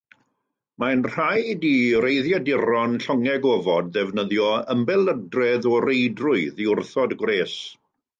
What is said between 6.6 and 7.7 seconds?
i wrthod gwres.